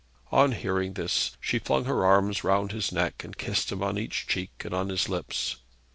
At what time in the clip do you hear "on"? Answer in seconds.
0.31-0.53, 3.83-3.99, 4.73-4.89